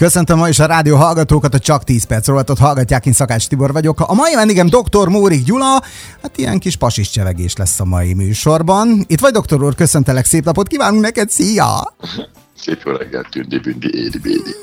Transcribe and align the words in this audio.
Köszöntöm 0.00 0.38
ma 0.38 0.48
is 0.48 0.58
a 0.58 0.66
rádió 0.66 0.96
hallgatókat, 0.96 1.54
a 1.54 1.58
Csak 1.58 1.84
10 1.84 2.04
perc 2.04 2.26
rovatot 2.26 2.58
hallgatják, 2.58 3.06
én 3.06 3.12
Szakács 3.12 3.46
Tibor 3.46 3.72
vagyok. 3.72 4.00
A 4.00 4.14
mai 4.14 4.34
vendégem 4.34 4.66
dr. 4.66 5.08
Mórik 5.08 5.44
Gyula, 5.44 5.82
hát 6.22 6.36
ilyen 6.36 6.58
kis 6.58 6.76
pasis 6.76 7.10
csevegés 7.10 7.56
lesz 7.56 7.80
a 7.80 7.84
mai 7.84 8.14
műsorban. 8.14 9.04
Itt 9.06 9.20
vagy, 9.20 9.32
doktor 9.32 9.62
úr, 9.62 9.74
köszöntelek, 9.74 10.24
szép 10.24 10.44
napot 10.44 10.68
kívánunk 10.68 11.02
neked, 11.02 11.30
szia! 11.30 11.94
Szép 12.56 12.82
jó 12.84 12.92
reggelt, 12.92 13.28
tündi, 13.30 13.58
bündi, 13.58 13.90
édi, 13.94 14.18
bédi. 14.18 14.54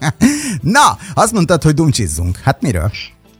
Na, 0.76 0.98
azt 1.14 1.32
mondtad, 1.32 1.62
hogy 1.62 1.74
dumcsizzunk. 1.74 2.38
Hát 2.38 2.62
miről? 2.62 2.90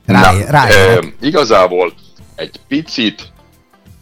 Rá, 0.06 0.32
Na, 0.50 0.66
e, 0.66 1.00
igazából 1.20 1.92
egy 2.34 2.60
picit 2.68 3.32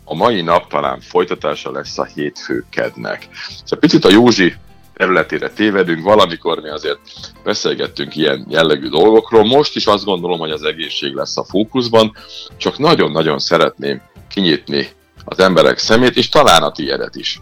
a 0.04 0.14
mai 0.14 0.42
nap 0.42 0.68
talán 0.68 1.00
folytatása 1.00 1.70
lesz 1.70 1.98
a 1.98 2.04
hétfőkednek. 2.04 3.28
Szóval 3.64 3.78
picit 3.78 4.04
a 4.04 4.10
Józsi 4.10 4.54
területére 4.96 5.48
tévedünk, 5.48 6.02
valamikor 6.02 6.60
mi 6.60 6.68
azért 6.68 6.98
beszélgettünk 7.44 8.16
ilyen 8.16 8.46
jellegű 8.48 8.88
dolgokról. 8.88 9.44
Most 9.44 9.76
is 9.76 9.86
azt 9.86 10.04
gondolom, 10.04 10.38
hogy 10.38 10.50
az 10.50 10.62
egészség 10.62 11.14
lesz 11.14 11.36
a 11.36 11.44
fókuszban, 11.44 12.16
csak 12.56 12.78
nagyon-nagyon 12.78 13.38
szeretném 13.38 14.02
kinyitni 14.28 14.88
az 15.24 15.38
emberek 15.38 15.78
szemét, 15.78 16.16
és 16.16 16.28
talán 16.28 16.62
a 16.62 16.72
tiédet 16.72 17.14
is. 17.14 17.40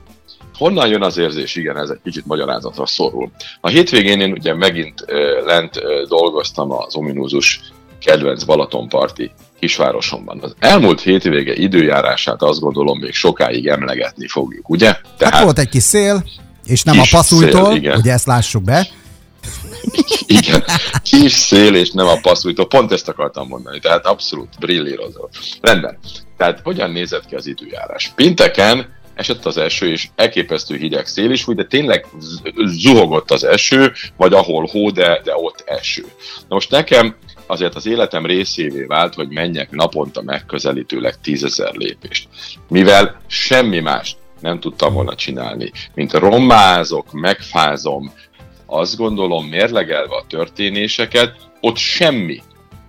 Honnan 0.59 0.89
jön 0.89 1.03
az 1.03 1.17
érzés? 1.17 1.55
Igen, 1.57 1.77
ez 1.77 1.89
egy 1.89 2.01
kicsit 2.05 2.27
magyarázatra 2.27 2.87
szorul. 2.87 3.31
A 3.61 3.69
hétvégén 3.69 4.21
én 4.21 4.33
ugye 4.33 4.55
megint 4.55 5.05
lent 5.45 5.81
dolgoztam 6.09 6.73
az 6.73 6.97
ominózus 6.97 7.61
kedvenc 8.05 8.43
Balatonparti 8.43 9.31
kisvárosomban. 9.59 10.39
Az 10.43 10.55
elmúlt 10.59 11.01
hétvége 11.01 11.55
időjárását 11.55 12.43
azt 12.43 12.61
gondolom 12.61 12.99
még 12.99 13.13
sokáig 13.13 13.67
emlegetni 13.67 14.29
fogjuk, 14.29 14.69
ugye? 14.69 14.87
Hát 14.87 15.03
Tehát 15.19 15.35
hát 15.35 15.43
volt 15.43 15.59
egy 15.59 15.69
kis 15.69 15.83
szél, 15.83 16.25
és 16.67 16.83
nem 16.83 17.01
a 17.01 17.05
passzújtól, 17.11 17.73
ugye 17.73 18.13
ezt 18.13 18.27
lássuk 18.27 18.63
be. 18.63 18.87
igen, 20.27 20.65
kis 21.03 21.33
szél 21.33 21.75
és 21.75 21.91
nem 21.91 22.07
a 22.07 22.21
passzújtól, 22.23 22.67
pont 22.67 22.93
ezt 22.93 23.09
akartam 23.09 23.49
mondani, 23.49 23.79
tehát 23.79 24.07
abszolút 24.07 24.49
brillírozó. 24.59 25.29
Rendben, 25.61 25.99
tehát 26.37 26.61
hogyan 26.63 26.91
nézett 26.91 27.27
ki 27.27 27.35
az 27.35 27.47
időjárás? 27.47 28.13
Pinteken 28.15 29.03
esett 29.15 29.45
az 29.47 29.57
eső, 29.57 29.91
és 29.91 30.09
elképesztő 30.17 30.77
hideg 30.77 31.07
szél 31.07 31.31
is, 31.31 31.45
de 31.45 31.65
tényleg 31.65 32.07
zuhogott 32.67 33.31
az 33.31 33.45
eső, 33.45 33.93
vagy 34.17 34.33
ahol 34.33 34.69
hó, 34.71 34.91
de, 34.91 35.21
de 35.25 35.33
ott 35.37 35.63
eső. 35.67 36.05
Na 36.49 36.55
most 36.55 36.71
nekem 36.71 37.15
azért 37.47 37.75
az 37.75 37.87
életem 37.87 38.27
részévé 38.27 38.83
vált, 38.85 39.15
hogy 39.15 39.29
menjek 39.29 39.71
naponta 39.71 40.23
megközelítőleg 40.23 41.21
tízezer 41.21 41.75
lépést. 41.75 42.29
Mivel 42.69 43.21
semmi 43.27 43.81
más 43.81 44.17
nem 44.45 44.61
tudtam 44.61 44.93
volna 44.95 45.15
csinálni, 45.15 45.71
mint 45.95 46.13
rommázok, 46.13 47.13
megfázom, 47.13 48.13
azt 48.67 48.97
gondolom 48.97 49.47
mérlegelve 49.47 50.17
a 50.17 50.25
történéseket, 50.29 51.37
ott 51.61 51.77
semmi 51.77 52.43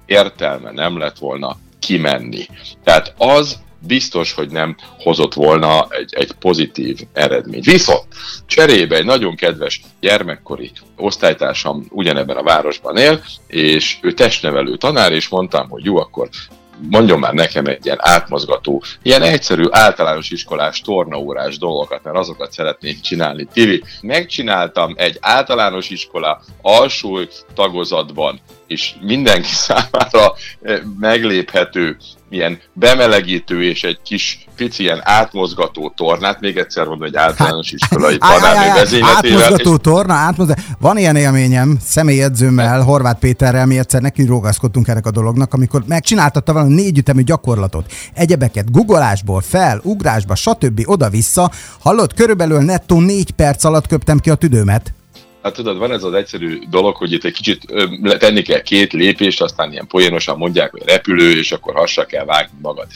értelme 0.05 0.71
nem 0.71 0.97
lett 0.97 1.17
volna 1.17 1.57
kimenni. 1.79 2.45
Tehát 2.83 3.13
az 3.17 3.59
biztos, 3.79 4.33
hogy 4.33 4.49
nem 4.49 4.75
hozott 4.99 5.33
volna 5.33 5.87
egy, 5.89 6.13
egy 6.13 6.31
pozitív 6.31 6.99
eredményt. 7.13 7.65
Viszont 7.65 8.05
cserébe 8.45 8.95
egy 8.95 9.05
nagyon 9.05 9.35
kedves 9.35 9.81
gyermekkori 9.99 10.71
osztálytársam 10.97 11.85
ugyanebben 11.89 12.37
a 12.37 12.43
városban 12.43 12.97
él, 12.97 13.23
és 13.47 13.97
ő 14.01 14.13
testnevelő 14.13 14.77
tanár, 14.77 15.11
és 15.11 15.27
mondtam, 15.27 15.69
hogy 15.69 15.85
jó, 15.85 15.97
akkor 15.97 16.29
mondjon 16.89 17.19
már 17.19 17.33
nekem 17.33 17.65
egy 17.65 17.85
ilyen 17.85 17.99
átmozgató, 17.99 18.83
ilyen 19.01 19.21
egyszerű 19.21 19.65
általános 19.69 20.29
iskolás 20.29 20.81
tornaórás 20.81 21.57
dolgokat, 21.57 22.03
mert 22.03 22.17
azokat 22.17 22.51
szeretnék 22.51 22.99
csinálni. 22.99 23.47
Tivi, 23.53 23.83
megcsináltam 24.01 24.93
egy 24.97 25.17
általános 25.21 25.89
iskola 25.89 26.41
alsó 26.61 27.19
tagozatban, 27.53 28.39
és 28.67 28.93
mindenki 29.01 29.53
számára 29.67 30.33
eh, 30.61 30.79
megléphető 30.99 31.97
ilyen 32.35 32.59
bemelegítő 32.73 33.63
és 33.63 33.83
egy 33.83 33.99
kis 34.03 34.45
pici 34.55 34.83
ilyen 34.83 35.01
átmozgató 35.03 35.93
tornát, 35.95 36.39
még 36.39 36.57
egyszer 36.57 36.85
mondom, 36.85 37.07
egy 37.07 37.15
általános 37.15 37.71
iskolai 37.71 38.17
tanárnő 38.17 38.73
vezényletével. 38.73 39.43
Átmozgató 39.43 39.73
és... 39.73 39.79
torna, 39.81 40.13
átmozgató. 40.13 40.61
Van 40.79 40.97
ilyen 40.97 41.15
élményem 41.15 41.77
személyedzőmmel, 41.81 42.81
Horváth 42.81 43.19
Péterrel, 43.19 43.65
mi 43.65 43.77
egyszer 43.77 44.01
neki 44.01 44.25
rogaszkodtunk 44.25 44.87
ennek 44.87 45.05
a 45.05 45.11
dolognak, 45.11 45.53
amikor 45.53 45.83
megcsináltatta 45.87 46.53
valami 46.53 46.73
négy 46.73 46.97
ütemű 46.97 47.21
gyakorlatot. 47.21 47.91
Egyebeket 48.13 48.71
guggolásból 48.71 49.41
fel, 49.41 49.79
ugrásba, 49.83 50.35
stb. 50.35 50.81
oda-vissza. 50.85 51.51
Hallott, 51.79 52.13
körülbelül 52.13 52.61
nettó 52.61 52.99
négy 52.99 53.31
perc 53.31 53.63
alatt 53.63 53.87
köptem 53.87 54.19
ki 54.19 54.29
a 54.29 54.35
tüdőmet 54.35 54.93
hát 55.45 55.53
tudod, 55.53 55.77
van 55.77 55.91
ez 55.91 56.03
az 56.03 56.13
egyszerű 56.13 56.59
dolog, 56.69 56.95
hogy 56.95 57.11
itt 57.11 57.23
egy 57.23 57.33
kicsit 57.33 57.63
ö, 57.67 58.17
tenni 58.17 58.41
kell 58.41 58.61
két 58.61 58.93
lépést, 58.93 59.41
aztán 59.41 59.71
ilyen 59.71 59.87
poénosan 59.87 60.37
mondják, 60.37 60.71
hogy 60.71 60.81
repülő, 60.85 61.37
és 61.37 61.51
akkor 61.51 61.75
hasra 61.75 62.05
kell 62.05 62.25
vágni 62.25 62.57
magad. 62.61 62.87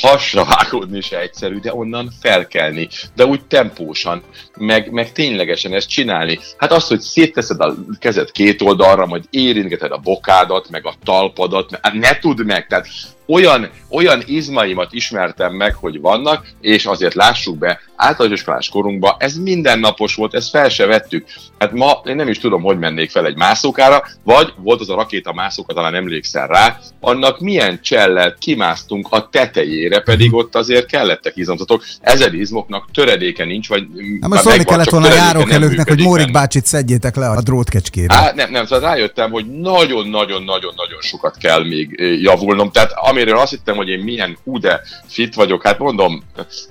Hasra 0.00 0.44
vágódni 0.44 1.00
se 1.00 1.20
egyszerű, 1.20 1.58
de 1.58 1.74
onnan 1.74 2.12
felkelni, 2.20 2.88
de 3.14 3.26
úgy 3.26 3.44
tempósan, 3.44 4.22
meg, 4.56 4.90
meg 4.90 5.12
ténylegesen 5.12 5.74
ezt 5.74 5.88
csinálni. 5.88 6.38
Hát 6.56 6.72
az, 6.72 6.88
hogy 6.88 7.00
szétteszed 7.00 7.60
a 7.60 7.74
kezed 7.98 8.30
két 8.30 8.62
oldalra, 8.62 9.06
majd 9.06 9.24
érintgeted 9.30 9.92
a 9.92 9.98
bokádat, 9.98 10.70
meg 10.70 10.86
a 10.86 10.94
talpadat, 11.04 11.80
ne 11.92 12.18
tudd 12.18 12.44
meg, 12.44 12.66
tehát 12.66 12.86
olyan, 13.26 13.70
olyan 13.90 14.22
izmaimat 14.26 14.92
ismertem 14.92 15.54
meg, 15.54 15.74
hogy 15.74 16.00
vannak, 16.00 16.46
és 16.60 16.86
azért 16.86 17.14
lássuk 17.14 17.58
be, 17.58 17.80
általános 17.96 18.38
iskolás 18.38 18.68
korunkban 18.68 19.14
ez 19.18 19.36
mindennapos 19.36 20.14
volt, 20.14 20.34
ezt 20.34 20.50
fel 20.50 20.68
se 20.68 20.86
vettük. 20.86 21.24
Hát 21.58 21.72
ma 21.72 22.00
én 22.04 22.16
nem 22.16 22.28
is 22.28 22.38
tudom, 22.38 22.62
hogy 22.62 22.78
mennék 22.78 23.10
fel 23.10 23.26
egy 23.26 23.36
mászókára, 23.36 24.04
vagy 24.24 24.52
volt 24.56 24.80
az 24.80 24.90
a 24.90 24.94
rakéta 24.94 25.32
mászóka, 25.32 25.74
talán 25.74 25.94
emlékszel 25.94 26.46
rá, 26.46 26.78
annak 27.00 27.40
milyen 27.40 27.80
csellel 27.82 28.36
kimásztunk 28.38 29.06
a 29.10 29.28
tetejére, 29.28 30.00
pedig 30.00 30.34
ott 30.34 30.54
azért 30.54 30.86
kellettek 30.86 31.36
izomzatok. 31.36 31.84
Ezer 32.00 32.34
izmoknak 32.34 32.90
töredéke 32.92 33.44
nincs, 33.44 33.68
vagy 33.68 33.86
Na 34.20 34.28
most 34.28 34.42
szólni 34.42 34.64
kellett 34.64 34.90
volna 34.90 35.08
a 35.08 35.14
járókelőknek, 35.14 35.88
hogy 35.88 36.02
Mórik 36.02 36.32
bácsit 36.32 36.66
szedjétek 36.66 37.16
le 37.16 37.28
a 37.28 37.42
drótkecskére. 37.42 38.14
Á, 38.14 38.32
nem, 38.34 38.50
nem, 38.50 38.66
szóval 38.66 38.88
rájöttem, 38.90 39.30
hogy 39.30 39.46
nagyon-nagyon-nagyon-nagyon 39.46 41.00
sokat 41.00 41.36
kell 41.36 41.64
még 41.64 42.00
javulnom. 42.22 42.70
Tehát 42.70 42.92
amiről 43.12 43.38
azt 43.38 43.50
hittem, 43.50 43.76
hogy 43.76 43.88
én 43.88 43.98
milyen 43.98 44.38
hú, 44.44 44.58
de 44.58 44.80
fit 45.06 45.34
vagyok, 45.34 45.62
hát 45.62 45.78
mondom, 45.78 46.22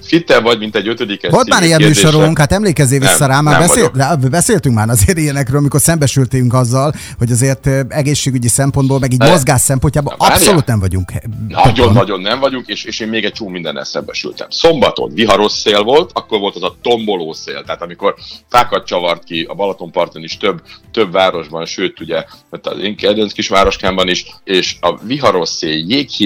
fitte 0.02 0.40
vagy, 0.40 0.60
mint 0.60 0.76
egy 0.76 0.88
ötödik 0.88 1.30
Volt 1.30 1.50
már 1.50 1.64
ilyen 1.64 1.82
műsorunk, 1.82 2.38
hát 2.38 2.52
emlékezzél 2.52 3.00
vissza 3.00 3.26
rá, 3.26 3.42
már 3.42 3.60
beszél, 3.60 3.92
beszéltünk 4.30 4.76
már 4.76 4.90
azért 4.90 5.18
ilyenekről, 5.18 5.58
amikor 5.58 5.80
szembesültünk 5.80 6.54
azzal, 6.54 6.94
hogy 7.18 7.32
azért 7.32 7.70
egészségügyi 7.90 8.48
szempontból, 8.48 9.00
meg 9.00 9.14
így 9.14 9.22
mozgás 9.22 9.62
szempontjából 9.62 10.16
abszolút 10.18 10.66
nem 10.66 10.80
vagyunk. 10.80 11.12
Nagyon-nagyon 11.48 12.22
nem 12.22 12.40
vagyunk, 12.40 12.68
és, 12.68 12.84
és 12.84 13.00
én 13.00 13.08
még 13.08 13.26
egy 13.26 13.34
csú 13.34 13.48
mindennel 13.48 13.84
szembesültem. 13.84 14.48
Szombaton 14.50 15.14
viharos 15.14 15.52
szél 15.52 15.84
volt, 15.84 16.12
akkor 16.14 16.40
volt 16.40 16.56
az 16.56 16.64
a 16.64 16.76
tomboló 16.82 17.34
szél, 17.34 17.64
tehát 17.64 17.82
amikor 17.82 18.16
fákat 18.50 18.86
csavart 18.86 19.24
ki 19.24 19.46
a 19.50 19.54
Balatonparton 19.54 20.24
is 20.24 20.38
több, 20.38 20.62
több 20.92 21.12
városban, 21.12 21.66
sőt 21.66 22.00
ugye 22.00 22.26
az 22.50 22.80
én 22.82 22.96
kedvenc 22.96 23.34
kis 23.34 23.48
városkámban 23.48 24.08
is, 24.08 24.26
és 24.44 24.76
a 24.82 24.98
viharos 25.04 25.50
szél, 25.50 25.78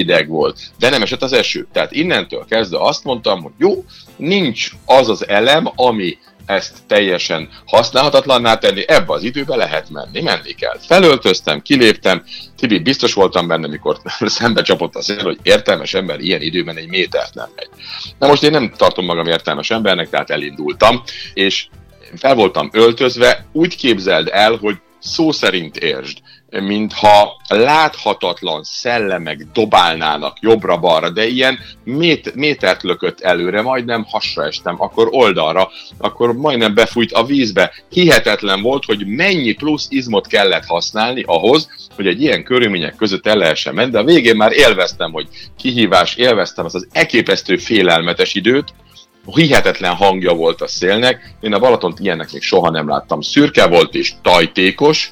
jéghideg 0.06 0.28
volt, 0.28 0.58
de 0.78 0.90
nem 0.90 1.02
esett 1.02 1.22
az 1.22 1.32
eső. 1.32 1.66
Tehát 1.72 1.92
innentől 1.92 2.44
kezdve 2.48 2.78
azt 2.80 3.04
mondtam, 3.04 3.42
hogy 3.42 3.52
jó, 3.58 3.84
nincs 4.16 4.70
az 4.84 5.08
az 5.08 5.28
elem, 5.28 5.70
ami 5.74 6.18
ezt 6.46 6.76
teljesen 6.86 7.48
használhatatlanná 7.66 8.54
tenni, 8.54 8.84
ebbe 8.86 9.12
az 9.12 9.22
időbe 9.22 9.56
lehet 9.56 9.90
menni, 9.90 10.20
menni 10.20 10.52
kell. 10.52 10.78
Felöltöztem, 10.80 11.62
kiléptem, 11.62 12.22
Tibi, 12.56 12.78
biztos 12.78 13.14
voltam 13.14 13.46
benne, 13.46 13.66
mikor 13.66 13.98
szembe 14.20 14.62
csapott 14.62 14.94
a 14.94 15.02
szél, 15.02 15.22
hogy 15.22 15.38
értelmes 15.42 15.94
ember 15.94 16.20
ilyen 16.20 16.42
időben 16.42 16.76
egy 16.76 16.88
métert 16.88 17.34
nem 17.34 17.48
megy. 17.56 17.68
Na 18.18 18.26
most 18.26 18.42
én 18.42 18.50
nem 18.50 18.72
tartom 18.76 19.04
magam 19.04 19.26
értelmes 19.26 19.70
embernek, 19.70 20.10
tehát 20.10 20.30
elindultam, 20.30 21.02
és 21.34 21.66
fel 22.16 22.34
voltam 22.34 22.68
öltözve, 22.72 23.46
úgy 23.52 23.76
képzeld 23.76 24.28
el, 24.32 24.56
hogy 24.56 24.76
szó 24.98 25.32
szerint 25.32 25.76
értsd, 25.76 26.18
mintha 26.60 27.36
láthatatlan 27.48 28.62
szellemek 28.64 29.46
dobálnának 29.52 30.36
jobbra-balra, 30.40 31.10
de 31.10 31.26
ilyen 31.26 31.58
mét, 31.84 32.34
métert 32.34 32.82
lökött 32.82 33.20
előre, 33.20 33.62
majdnem 33.62 34.06
hasra 34.08 34.44
estem, 34.44 34.74
akkor 34.78 35.08
oldalra, 35.10 35.70
akkor 35.98 36.32
majdnem 36.32 36.74
befújt 36.74 37.12
a 37.12 37.24
vízbe. 37.24 37.72
Hihetetlen 37.88 38.62
volt, 38.62 38.84
hogy 38.84 39.06
mennyi 39.06 39.52
plusz 39.52 39.86
izmot 39.90 40.26
kellett 40.26 40.64
használni 40.64 41.22
ahhoz, 41.26 41.68
hogy 41.94 42.06
egy 42.06 42.22
ilyen 42.22 42.44
körülmények 42.44 42.96
között 42.96 43.26
el 43.26 43.36
lehessen 43.36 43.74
menni, 43.74 43.90
de 43.90 43.98
a 43.98 44.04
végén 44.04 44.36
már 44.36 44.52
élveztem, 44.52 45.12
hogy 45.12 45.28
kihívás, 45.58 46.14
élveztem 46.14 46.64
az 46.64 46.74
az 46.74 46.88
elképesztő 46.92 47.56
félelmetes 47.56 48.34
időt, 48.34 48.74
hihetetlen 49.34 49.94
hangja 49.94 50.32
volt 50.32 50.60
a 50.60 50.68
szélnek, 50.68 51.34
én 51.40 51.52
a 51.52 51.58
Balatont 51.58 52.00
ilyennek 52.00 52.32
még 52.32 52.42
soha 52.42 52.70
nem 52.70 52.88
láttam. 52.88 53.20
Szürke 53.20 53.66
volt 53.66 53.94
és 53.94 54.12
tajtékos, 54.22 55.10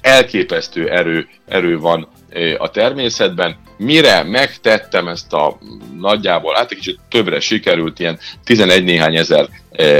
elképesztő 0.00 0.90
erő, 0.90 1.28
erő 1.48 1.78
van 1.78 2.08
a 2.58 2.70
természetben. 2.70 3.56
Mire 3.76 4.22
megtettem 4.22 5.08
ezt 5.08 5.32
a 5.32 5.58
nagyjából, 5.98 6.54
hát 6.54 6.70
egy 6.70 6.76
kicsit 6.76 6.98
többre 7.10 7.40
sikerült, 7.40 7.98
ilyen 7.98 8.18
11 8.44 8.84
néhány 8.84 9.16
ezer 9.16 9.48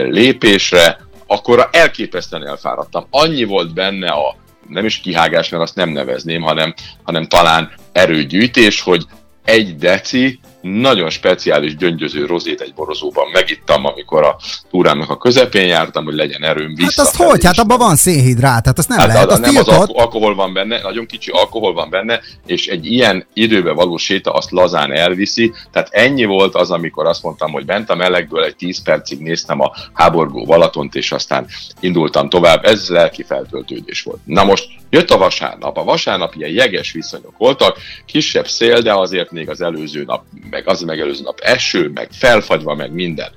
lépésre, 0.09 0.99
akkor 1.27 1.69
elképesztően 1.73 2.47
elfáradtam. 2.47 3.07
Annyi 3.11 3.45
volt 3.45 3.75
benne 3.75 4.09
a 4.09 4.37
nem 4.69 4.85
is 4.85 5.01
kihágás, 5.01 5.49
mert 5.49 5.63
azt 5.63 5.75
nem 5.75 5.89
nevezném, 5.89 6.43
hanem, 6.43 6.75
hanem 7.03 7.27
talán 7.27 7.73
erőgyűjtés, 7.93 8.81
hogy 8.81 9.05
egy 9.45 9.77
deci 9.77 10.40
nagyon 10.61 11.11
speciális 11.11 11.77
gyöngyöző 11.77 12.27
rozét 12.27 12.61
egy 12.61 12.75
borozóban 12.75 13.29
megittam, 13.33 13.85
amikor 13.85 14.25
a 14.25 14.37
túrámnak 14.71 15.11
a 15.11 15.17
közepén 15.17 15.67
jártam, 15.67 16.05
hogy 16.05 16.15
legyen 16.15 16.45
erőm 16.45 16.75
vissza. 16.75 16.93
Hát 16.97 17.07
azt 17.07 17.17
hogy? 17.17 17.45
Hát 17.45 17.59
abban 17.59 17.79
van 17.79 17.97
szénhidrát, 17.97 18.67
hát 18.67 18.79
azt 18.79 18.89
nem 18.89 18.99
hát 18.99 19.07
lehet. 19.07 19.31
Azt 19.31 19.41
nem 19.41 19.57
az 19.57 19.69
alkohol 19.69 20.35
van 20.35 20.53
benne, 20.53 20.81
nagyon 20.83 21.07
kicsi 21.07 21.31
alkohol 21.31 21.73
van 21.73 21.91
benne, 21.91 22.21
és 22.47 22.67
egy 22.67 22.87
ilyen 22.87 23.27
időbe 23.33 23.73
való 23.73 23.97
séta 23.97 24.33
azt 24.33 24.51
lazán 24.51 24.93
elviszi. 24.93 25.53
Tehát 25.73 25.89
ennyi 25.91 26.25
volt 26.25 26.55
az, 26.55 26.71
amikor 26.71 27.07
azt 27.07 27.23
mondtam, 27.23 27.53
hogy 27.53 27.65
bent 27.65 27.91
a 27.91 27.95
melegből 27.95 28.45
egy 28.45 28.57
10 28.57 28.83
percig 28.83 29.19
néztem 29.19 29.61
a 29.61 29.73
háborgó 29.93 30.45
Balatont, 30.45 30.95
és 30.95 31.13
aztán 31.13 31.47
indultam 31.81 32.29
tovább. 32.29 32.65
Ez 32.65 32.89
lelki 32.89 33.23
feltöltődés 33.23 34.03
volt. 34.03 34.21
Na 34.25 34.45
most 34.45 34.80
jött 34.91 35.11
a 35.11 35.19
vasárnap. 35.19 35.77
A 35.77 35.85
vasárnap 35.85 36.35
ilyen 36.35 36.51
jeges 36.51 36.93
viszonyok 36.93 37.39
voltak, 37.39 37.79
kisebb 38.07 38.49
szél, 38.49 38.81
de 38.81 38.93
azért 38.93 39.31
még 39.31 39.49
az 39.49 39.61
előző 39.61 40.05
nap 40.05 40.25
meg 40.51 40.69
az 40.69 40.83
megelőző 40.83 41.23
nap 41.23 41.39
eső, 41.41 41.89
meg 41.95 42.09
felfagyva, 42.13 42.75
meg 42.75 42.93
minden. 42.93 43.33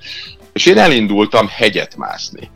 És 0.52 0.66
én 0.66 0.78
elindultam 0.78 1.48
hegyet 1.48 1.96
mászni. 1.96 2.50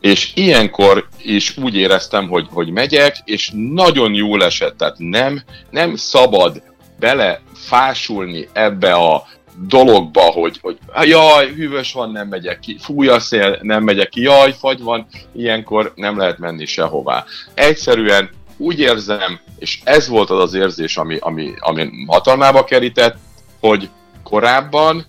És 0.00 0.30
ilyenkor 0.34 1.08
is 1.22 1.56
úgy 1.56 1.76
éreztem, 1.76 2.28
hogy, 2.28 2.46
hogy 2.50 2.70
megyek, 2.70 3.16
és 3.24 3.50
nagyon 3.54 4.14
jól 4.14 4.44
esett, 4.44 4.76
tehát 4.76 4.94
nem, 4.98 5.42
nem 5.70 5.96
szabad 5.96 6.62
bele 6.98 7.40
fásulni 7.54 8.48
ebbe 8.52 8.92
a 8.92 9.26
dologba, 9.58 10.20
hogy, 10.20 10.58
hogy 10.62 10.78
jaj, 11.02 11.52
hűvös 11.54 11.92
van, 11.92 12.10
nem 12.10 12.28
megyek 12.28 12.58
ki, 12.58 12.76
fúj 12.80 13.08
a 13.08 13.18
szél, 13.18 13.58
nem 13.62 13.82
megyek 13.82 14.08
ki, 14.08 14.20
jaj, 14.20 14.52
fagy 14.52 14.80
van, 14.80 15.06
ilyenkor 15.34 15.92
nem 15.94 16.18
lehet 16.18 16.38
menni 16.38 16.66
sehová. 16.66 17.24
Egyszerűen 17.54 18.30
úgy 18.56 18.78
érzem, 18.78 19.40
és 19.58 19.80
ez 19.84 20.08
volt 20.08 20.30
az 20.30 20.38
az 20.38 20.54
érzés, 20.54 20.96
ami, 20.96 21.16
ami, 21.20 21.52
ami 21.58 21.88
hatalmába 22.06 22.64
kerített, 22.64 23.16
hogy 23.60 23.88
korábban 24.22 25.06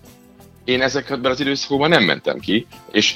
én 0.64 0.82
ezekben 0.82 1.30
az 1.30 1.40
időszakokban 1.40 1.88
nem 1.88 2.02
mentem 2.02 2.38
ki, 2.38 2.66
és 2.92 3.14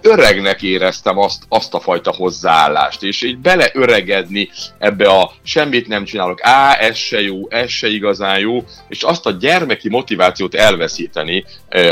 öregnek 0.00 0.62
éreztem 0.62 1.18
azt, 1.18 1.42
azt 1.48 1.74
a 1.74 1.80
fajta 1.80 2.12
hozzáállást, 2.12 3.02
és 3.02 3.22
így 3.22 3.38
beleöregedni 3.38 4.50
ebbe 4.78 5.08
a 5.08 5.32
semmit 5.42 5.88
nem 5.88 6.04
csinálok, 6.04 6.38
á, 6.42 6.78
ez 6.78 6.96
se 6.96 7.20
jó, 7.20 7.50
ez 7.50 7.70
se 7.70 7.88
igazán 7.88 8.38
jó, 8.38 8.64
és 8.88 9.02
azt 9.02 9.26
a 9.26 9.30
gyermeki 9.30 9.88
motivációt 9.88 10.54
elveszíteni, 10.54 11.44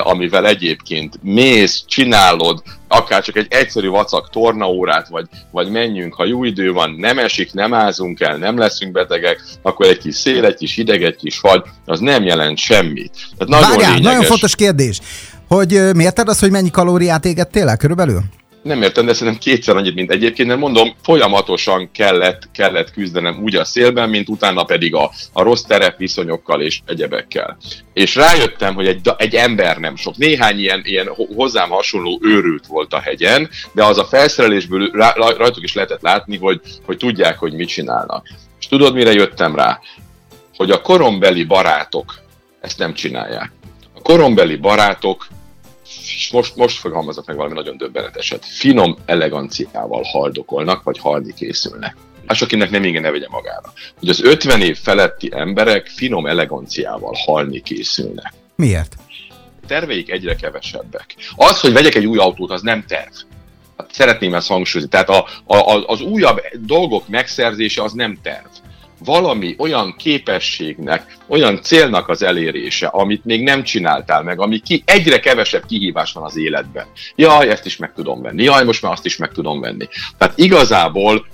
amivel 0.02 0.46
egyébként 0.46 1.18
mész, 1.22 1.84
csinálod, 1.86 2.62
akár 2.88 3.22
csak 3.22 3.36
egy 3.36 3.46
egyszerű 3.50 3.88
vacak 3.88 4.30
tornaórát, 4.30 5.08
vagy, 5.08 5.26
vagy 5.50 5.70
menjünk, 5.70 6.14
ha 6.14 6.24
jó 6.24 6.44
idő 6.44 6.72
van, 6.72 6.90
nem 6.90 7.18
esik, 7.18 7.52
nem 7.52 7.74
ázunk 7.74 8.20
el, 8.20 8.36
nem 8.36 8.58
leszünk 8.58 8.92
betegek, 8.92 9.42
akkor 9.62 9.86
egy 9.86 9.98
kis 9.98 10.14
szél, 10.14 10.44
egy 10.44 10.54
kis 10.54 10.74
hideg, 10.74 11.02
egy 11.02 11.16
kis 11.16 11.38
fagy, 11.38 11.62
az 11.84 12.00
nem 12.00 12.24
jelent 12.24 12.58
semmit. 12.58 13.12
Tehát 13.38 13.48
nagyon, 13.48 13.70
Várjál, 13.70 13.90
lényeges. 13.90 14.12
nagyon 14.12 14.22
fontos 14.22 14.54
kérdés. 14.54 15.00
Hogy 15.48 15.94
mérted 15.94 16.28
azt, 16.28 16.40
hogy 16.40 16.50
mennyi 16.50 16.70
kalóriát 16.70 17.24
égettél 17.24 17.68
el 17.68 17.76
körülbelül? 17.76 18.22
nem 18.66 18.82
értem, 18.82 19.06
de 19.06 19.12
szerintem 19.12 19.42
kétszer 19.42 19.76
annyit, 19.76 19.94
mint 19.94 20.10
egyébként, 20.10 20.48
mert 20.48 20.60
mondom, 20.60 20.94
folyamatosan 21.02 21.90
kellett, 21.92 22.48
kellett 22.52 22.90
küzdenem 22.90 23.42
úgy 23.42 23.56
a 23.56 23.64
szélben, 23.64 24.08
mint 24.08 24.28
utána 24.28 24.64
pedig 24.64 24.94
a, 24.94 25.10
a 25.32 25.42
rossz 25.42 25.62
terepviszonyokkal 25.62 26.60
és 26.60 26.80
egyebekkel. 26.86 27.56
És 27.92 28.14
rájöttem, 28.14 28.74
hogy 28.74 28.86
egy, 28.86 29.00
egy 29.16 29.34
ember 29.34 29.78
nem 29.78 29.96
sok. 29.96 30.16
Néhány 30.16 30.58
ilyen, 30.58 30.80
ilyen 30.84 31.08
hozzám 31.36 31.68
hasonló 31.68 32.20
őrült 32.22 32.66
volt 32.66 32.92
a 32.92 33.00
hegyen, 33.00 33.48
de 33.72 33.84
az 33.84 33.98
a 33.98 34.04
felszerelésből 34.04 34.90
rá, 34.92 35.12
rajtuk 35.14 35.64
is 35.64 35.74
lehetett 35.74 36.02
látni, 36.02 36.36
hogy, 36.36 36.60
hogy 36.86 36.96
tudják, 36.96 37.38
hogy 37.38 37.52
mit 37.52 37.68
csinálnak. 37.68 38.26
És 38.60 38.68
tudod, 38.68 38.94
mire 38.94 39.12
jöttem 39.12 39.54
rá? 39.54 39.80
Hogy 40.56 40.70
a 40.70 40.80
korombeli 40.80 41.44
barátok 41.44 42.14
ezt 42.60 42.78
nem 42.78 42.94
csinálják. 42.94 43.52
A 43.94 44.00
korombeli 44.02 44.56
barátok 44.56 45.26
és 45.88 46.30
most, 46.32 46.56
most 46.56 46.78
fogalmazok 46.78 47.26
meg 47.26 47.36
valami 47.36 47.54
nagyon 47.54 47.76
döbbeneteset, 47.76 48.44
finom 48.44 48.96
eleganciával 49.06 50.02
haldokolnak, 50.02 50.82
vagy 50.82 50.98
halni 50.98 51.34
készülnek. 51.34 51.96
Hát 52.26 52.40
akinek 52.40 52.70
nem 52.70 52.84
igen 52.84 53.02
ne 53.02 53.10
vegye 53.10 53.26
magára. 53.30 53.72
Hogy 53.98 54.08
az 54.08 54.22
50 54.22 54.60
év 54.60 54.78
feletti 54.78 55.30
emberek 55.32 55.86
finom 55.86 56.26
eleganciával 56.26 57.14
halni 57.24 57.60
készülnek. 57.60 58.32
Miért? 58.56 58.96
Terveik 59.66 60.10
egyre 60.10 60.34
kevesebbek. 60.34 61.14
Az, 61.36 61.60
hogy 61.60 61.72
vegyek 61.72 61.94
egy 61.94 62.06
új 62.06 62.18
autót, 62.18 62.50
az 62.50 62.62
nem 62.62 62.84
terv. 62.86 63.12
Hát 63.76 63.92
szeretném 63.92 64.34
ezt 64.34 64.48
hangsúlyozni. 64.48 64.90
Tehát 64.90 65.08
a, 65.08 65.26
a, 65.54 65.84
az 65.86 66.00
újabb 66.00 66.40
dolgok 66.60 67.08
megszerzése 67.08 67.82
az 67.82 67.92
nem 67.92 68.18
terv 68.22 68.46
valami 69.04 69.54
olyan 69.58 69.94
képességnek, 69.98 71.16
olyan 71.26 71.62
célnak 71.62 72.08
az 72.08 72.22
elérése, 72.22 72.86
amit 72.86 73.24
még 73.24 73.42
nem 73.42 73.62
csináltál 73.62 74.22
meg, 74.22 74.40
ami 74.40 74.58
ki, 74.58 74.82
egyre 74.86 75.20
kevesebb 75.20 75.66
kihívás 75.66 76.12
van 76.12 76.24
az 76.24 76.36
életben. 76.36 76.86
Jaj, 77.16 77.48
ezt 77.48 77.66
is 77.66 77.76
meg 77.76 77.92
tudom 77.94 78.22
venni, 78.22 78.42
jaj, 78.42 78.64
most 78.64 78.82
már 78.82 78.92
azt 78.92 79.06
is 79.06 79.16
meg 79.16 79.32
tudom 79.32 79.60
venni. 79.60 79.88
Tehát 80.18 80.38
igazából 80.38 81.26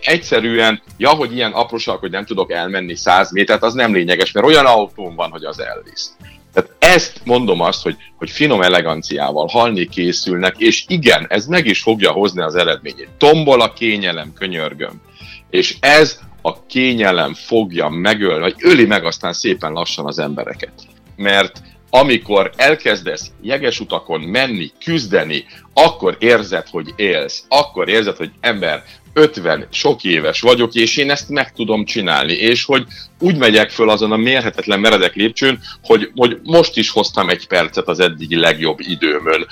egyszerűen, 0.00 0.82
ja, 0.96 1.08
hogy 1.08 1.34
ilyen 1.34 1.52
apróság, 1.52 1.98
hogy 1.98 2.10
nem 2.10 2.24
tudok 2.24 2.52
elmenni 2.52 2.96
100 2.96 3.32
métert, 3.32 3.62
az 3.62 3.74
nem 3.74 3.94
lényeges, 3.94 4.32
mert 4.32 4.46
olyan 4.46 4.66
autóm 4.66 5.14
van, 5.14 5.30
hogy 5.30 5.44
az 5.44 5.60
elvisz. 5.60 6.16
Tehát 6.52 6.70
ezt 6.78 7.20
mondom 7.24 7.60
azt, 7.60 7.82
hogy, 7.82 7.96
hogy 8.16 8.30
finom 8.30 8.62
eleganciával 8.62 9.46
halni 9.46 9.86
készülnek, 9.86 10.54
és 10.58 10.84
igen, 10.86 11.26
ez 11.28 11.46
meg 11.46 11.66
is 11.66 11.82
fogja 11.82 12.10
hozni 12.10 12.42
az 12.42 12.54
eredményét. 12.54 13.08
Tombol 13.18 13.60
a 13.60 13.72
kényelem, 13.72 14.32
könyörgöm. 14.32 15.02
És 15.50 15.76
ez 15.80 16.18
a 16.42 16.66
kényelem 16.66 17.34
fogja 17.34 17.88
megölni, 17.88 18.40
vagy 18.40 18.54
öli 18.58 18.86
meg 18.86 19.04
aztán 19.04 19.32
szépen 19.32 19.72
lassan 19.72 20.06
az 20.06 20.18
embereket. 20.18 20.72
Mert 21.16 21.62
amikor 21.90 22.50
elkezdesz 22.56 23.30
jeges 23.42 23.80
utakon 23.80 24.20
menni, 24.20 24.70
küzdeni, 24.84 25.44
akkor 25.72 26.16
érzed, 26.18 26.66
hogy 26.70 26.92
élsz, 26.96 27.44
akkor 27.48 27.88
érzed, 27.88 28.16
hogy 28.16 28.30
ember, 28.40 28.84
50 29.12 29.66
sok 29.70 30.04
éves 30.04 30.40
vagyok, 30.40 30.74
és 30.74 30.96
én 30.96 31.10
ezt 31.10 31.28
meg 31.28 31.52
tudom 31.52 31.84
csinálni, 31.84 32.32
és 32.32 32.64
hogy 32.64 32.84
úgy 33.18 33.36
megyek 33.36 33.70
föl 33.70 33.90
azon 33.90 34.12
a 34.12 34.16
mérhetetlen 34.16 34.80
meredek 34.80 35.14
lépcsőn, 35.14 35.60
hogy, 35.82 36.10
hogy 36.14 36.38
most 36.42 36.76
is 36.76 36.90
hoztam 36.90 37.28
egy 37.28 37.46
percet 37.46 37.88
az 37.88 38.00
eddigi 38.00 38.36
legjobb 38.36 38.80
időmön, 38.80 39.46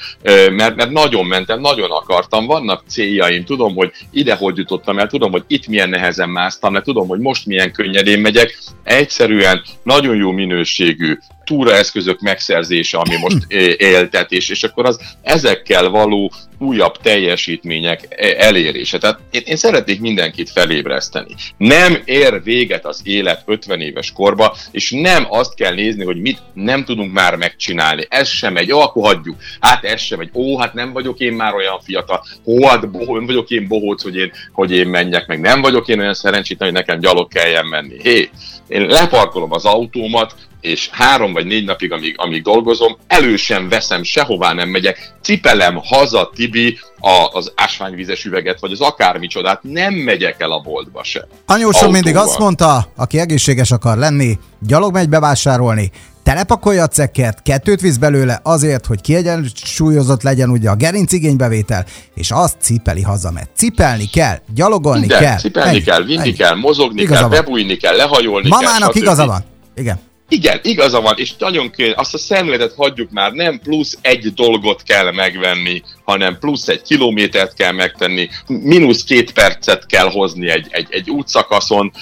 mert, 0.50 0.76
mert 0.76 0.90
nagyon 0.90 1.26
mentem, 1.26 1.60
nagyon 1.60 1.90
akartam, 1.90 2.46
vannak 2.46 2.82
céljaim, 2.88 3.44
tudom, 3.44 3.74
hogy 3.74 3.92
ide 4.12 4.34
hogy 4.34 4.56
jutottam 4.56 4.98
el, 4.98 5.06
tudom, 5.06 5.30
hogy 5.30 5.44
itt 5.46 5.66
milyen 5.66 5.88
nehezen 5.88 6.28
másztam 6.28 6.74
le, 6.74 6.80
tudom, 6.80 7.08
hogy 7.08 7.20
most 7.20 7.46
milyen 7.46 7.72
könnyedén 7.72 8.20
megyek, 8.20 8.58
egyszerűen 8.82 9.62
nagyon 9.82 10.16
jó 10.16 10.30
minőségű 10.30 11.18
túraeszközök 11.48 12.20
megszerzése, 12.20 12.98
ami 12.98 13.16
most 13.16 13.52
éltetés, 13.92 14.48
és 14.48 14.62
akkor 14.62 14.86
az 14.86 15.00
ezekkel 15.22 15.88
való 15.88 16.32
újabb 16.58 16.96
teljesítmények 16.96 18.00
elérése. 18.38 18.98
Tehát 18.98 19.18
én, 19.30 19.42
én 19.44 19.56
szeretnék 19.56 20.00
mindenkit 20.00 20.50
felébreszteni. 20.50 21.34
Nem 21.56 22.02
ér 22.04 22.42
véget 22.42 22.86
az 22.86 23.00
élet 23.04 23.42
50 23.46 23.80
éves 23.80 24.12
korba, 24.12 24.56
és 24.70 24.90
nem 24.90 25.26
azt 25.28 25.54
kell 25.54 25.74
nézni, 25.74 26.04
hogy 26.04 26.20
mit 26.20 26.38
nem 26.54 26.84
tudunk 26.84 27.12
már 27.12 27.36
megcsinálni. 27.36 28.06
Ez 28.08 28.28
sem 28.28 28.56
egy, 28.56 28.72
ó, 28.72 28.80
akkor 28.80 29.04
hagyjuk. 29.04 29.36
Hát 29.60 29.84
ez 29.84 30.00
sem 30.00 30.20
egy, 30.20 30.30
ó, 30.34 30.58
hát 30.58 30.74
nem 30.74 30.92
vagyok 30.92 31.18
én 31.18 31.32
már 31.32 31.54
olyan 31.54 31.80
fiatal, 31.80 32.24
ó, 32.44 32.66
hát 32.66 32.90
bohó, 32.90 33.16
nem 33.16 33.26
vagyok 33.26 33.50
én 33.50 33.68
bohóc, 33.68 34.02
hogy 34.02 34.16
én, 34.16 34.32
hogy 34.52 34.72
én 34.72 34.86
menjek, 34.86 35.26
meg 35.26 35.40
nem 35.40 35.60
vagyok 35.60 35.88
én 35.88 36.00
olyan 36.00 36.14
szerencsétlen, 36.14 36.68
hogy 36.68 36.78
nekem 36.78 37.00
gyalog 37.00 37.28
kelljen 37.28 37.66
menni. 37.66 37.96
Hé, 38.02 38.30
én 38.68 38.86
leparkolom 38.86 39.52
az 39.52 39.64
autómat, 39.64 40.34
és 40.60 40.88
három 40.92 41.32
vagy 41.32 41.46
négy 41.46 41.64
napig, 41.64 41.92
amíg, 41.92 42.14
amíg 42.16 42.42
dolgozom, 42.42 42.96
elősen 43.06 43.68
veszem, 43.68 44.02
sehová 44.02 44.52
nem 44.52 44.68
megyek, 44.68 45.12
cipelem 45.22 45.80
haza, 45.84 46.30
Tibi, 46.34 46.78
a, 47.00 47.28
az 47.32 47.52
ásványvizes 47.56 48.24
üveget, 48.24 48.60
vagy 48.60 48.72
az 48.72 48.80
akármicsodát, 48.80 49.62
nem 49.62 49.94
megyek 49.94 50.40
el 50.40 50.50
a 50.50 50.60
boltba 50.60 51.04
se. 51.04 51.26
Anyósom 51.46 51.90
mindig 51.90 52.16
azt 52.16 52.38
mondta, 52.38 52.92
aki 52.96 53.18
egészséges 53.18 53.70
akar 53.70 53.98
lenni, 53.98 54.38
gyalog 54.60 54.92
megy 54.92 55.08
bevásárolni, 55.08 55.90
telepakolja 56.22 56.82
a 56.82 56.86
cekkert, 56.86 57.42
kettőt 57.42 57.80
visz 57.80 57.96
belőle 57.96 58.40
azért, 58.42 58.86
hogy 58.86 59.00
kiegyensúlyozott 59.00 60.22
legyen 60.22 60.50
ugye 60.50 60.70
a 60.70 60.74
gerinc 60.74 61.12
igénybevétel, 61.12 61.84
és 62.14 62.30
azt 62.30 62.56
cipeli 62.60 63.02
haza, 63.02 63.30
mert 63.30 63.50
cipelni 63.54 64.06
kell, 64.06 64.38
gyalogolni 64.54 65.00
Minden, 65.00 65.20
kell. 65.20 65.36
Cipelni 65.36 65.76
egy, 65.76 65.84
kell, 65.84 66.02
vinni 66.02 66.28
egy, 66.28 66.36
kell, 66.36 66.54
mozogni 66.54 67.00
igaza 67.02 67.20
kell, 67.20 67.28
van. 67.28 67.38
bebújni 67.38 67.76
kell, 67.76 67.96
lehajolni 67.96 68.48
Mamának 68.48 68.70
kell. 68.70 68.78
Mamának 68.78 68.94
igaza 68.94 69.26
van. 69.26 69.44
Igen. 69.74 69.98
Igen, 70.28 70.60
igaza 70.62 71.00
van, 71.00 71.14
és 71.16 71.36
nagyon 71.36 71.70
kéne, 71.70 71.94
azt 71.96 72.14
a 72.14 72.18
szemléletet 72.18 72.74
hagyjuk 72.76 73.10
már, 73.10 73.32
nem 73.32 73.58
plusz 73.58 73.98
egy 74.00 74.32
dolgot 74.34 74.82
kell 74.82 75.12
megvenni, 75.12 75.82
hanem 76.04 76.38
plusz 76.38 76.68
egy 76.68 76.82
kilométert 76.82 77.54
kell 77.54 77.72
megtenni, 77.72 78.28
mínusz 78.46 79.04
két 79.04 79.32
percet 79.32 79.86
kell 79.86 80.10
hozni 80.10 80.48
egy, 80.48 80.66
egy, 80.70 80.86
egy 80.90 81.10
útszakaszon, 81.10 81.92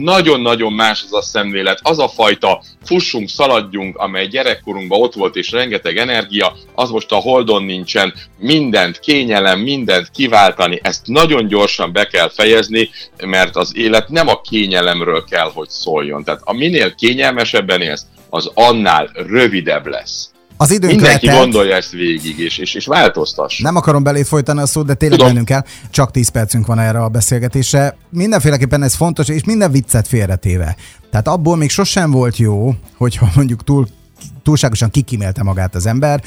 nagyon-nagyon 0.00 0.72
más 0.72 1.02
az 1.04 1.14
a 1.14 1.22
szemlélet, 1.22 1.80
az 1.82 1.98
a 1.98 2.08
fajta 2.08 2.62
fussunk, 2.84 3.28
szaladjunk, 3.28 3.96
amely 3.96 4.26
gyerekkorunkban 4.26 5.00
ott 5.00 5.14
volt, 5.14 5.36
és 5.36 5.50
rengeteg 5.50 5.96
energia, 5.96 6.56
az 6.74 6.90
most 6.90 7.12
a 7.12 7.16
holdon 7.16 7.64
nincsen, 7.64 8.14
mindent 8.38 9.00
kényelem, 9.00 9.60
mindent 9.60 10.10
kiváltani, 10.10 10.80
ezt 10.82 11.06
nagyon 11.06 11.46
gyorsan 11.46 11.92
be 11.92 12.06
kell 12.06 12.30
fejezni, 12.30 12.90
mert 13.24 13.56
az 13.56 13.76
élet 13.76 14.08
nem 14.08 14.28
a 14.28 14.40
kényelemről 14.40 15.24
kell, 15.24 15.50
hogy 15.54 15.68
szóljon. 15.68 16.24
Tehát 16.24 16.40
a 16.44 16.52
minél 16.52 16.94
kényelmesebben 16.94 17.80
élsz, 17.80 18.06
az 18.30 18.50
annál 18.54 19.10
rövidebb 19.14 19.86
lesz. 19.86 20.31
Az 20.62 20.70
időnk 20.70 20.92
Mindenki 20.94 21.26
letelt. 21.26 21.44
gondolja 21.44 21.76
ezt 21.76 21.90
végig, 21.90 22.38
és, 22.38 22.58
és, 22.58 22.74
és 22.74 22.86
változtass. 22.86 23.58
Nem 23.58 23.76
akarom 23.76 24.02
belét 24.02 24.26
folytani 24.26 24.60
a 24.60 24.66
szót, 24.66 24.86
de 24.86 24.94
tényleg 24.94 25.18
Tudom. 25.18 25.32
mennünk 25.32 25.48
kell. 25.48 25.64
Csak 25.90 26.10
10 26.10 26.28
percünk 26.28 26.66
van 26.66 26.78
erre 26.78 26.98
a 27.02 27.08
beszélgetésre. 27.08 27.96
Mindenféleképpen 28.10 28.82
ez 28.82 28.94
fontos, 28.94 29.28
és 29.28 29.44
minden 29.44 29.70
viccet 29.70 30.08
félretéve. 30.08 30.76
Tehát 31.10 31.28
abból 31.28 31.56
még 31.56 31.70
sosem 31.70 32.10
volt 32.10 32.36
jó, 32.36 32.74
hogyha 32.96 33.30
mondjuk 33.34 33.64
túl, 33.64 33.86
túlságosan 34.42 34.90
kikimélte 34.90 35.42
magát 35.42 35.74
az 35.74 35.86
ember. 35.86 36.22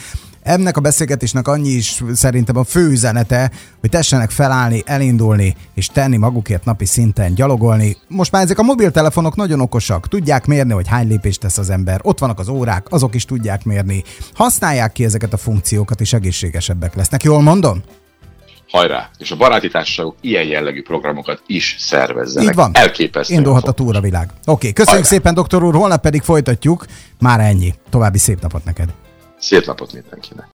Ennek 0.46 0.78
a 0.78 0.82
beszélgetésnek 0.82 1.48
annyi 1.48 1.70
is 1.70 2.04
szerintem 2.14 2.58
a 2.58 2.64
fő 2.64 2.90
üzenete, 2.90 3.52
hogy 3.80 3.90
tessenek 3.90 4.30
felállni, 4.30 4.84
elindulni 4.86 5.56
és 5.74 5.88
tenni 5.88 6.18
magukért 6.18 6.66
napi 6.66 6.86
szinten, 6.86 7.36
gyalogolni. 7.36 7.98
Most 8.08 8.32
már 8.32 8.44
ezek 8.44 8.60
a 8.60 8.64
mobiltelefonok 8.64 9.36
nagyon 9.36 9.60
okosak, 9.60 10.08
tudják 10.08 10.46
mérni, 10.46 10.74
hogy 10.74 10.88
hány 10.88 11.08
lépést 11.08 11.40
tesz 11.40 11.58
az 11.58 11.70
ember. 11.70 12.00
Ott 12.04 12.20
vannak 12.20 12.40
az 12.40 12.48
órák, 12.48 12.88
azok 12.90 13.16
is 13.16 13.26
tudják 13.26 13.64
mérni. 13.64 14.04
Használják 14.34 14.92
ki 14.92 15.04
ezeket 15.04 15.34
a 15.34 15.38
funkciókat, 15.38 16.02
és 16.02 16.14
egészségesebbek 16.14 16.96
lesznek. 16.96 17.24
Jól 17.24 17.42
mondom? 17.42 17.84
Hajrá! 18.70 19.10
És 19.18 19.32
a 19.32 19.36
baráti 19.36 19.70
társaságok 19.70 20.16
ilyen 20.22 20.46
jellegű 20.46 20.84
programokat 20.84 21.42
is 21.48 21.76
szervezzenek. 21.80 22.50
Így 22.50 22.56
van. 22.56 22.72
Elképesztő. 22.74 23.34
Indulhat 23.34 23.68
a 23.68 23.72
túravilág. 23.72 24.30
Oké, 24.30 24.52
okay, 24.52 24.74
köszönjük 24.74 25.06
Hajrá. 25.06 25.18
szépen, 25.18 25.34
doktor 25.34 25.64
úr, 25.64 25.76
holnap 25.76 26.02
pedig 26.02 26.22
folytatjuk. 26.22 26.86
Már 27.20 27.40
ennyi. 27.40 27.74
További 27.90 28.18
szép 28.18 28.42
napot 28.42 28.66
neked. 28.66 28.90
Szép 29.46 29.66
napot 29.66 29.94
mindenkinek! 29.94 30.44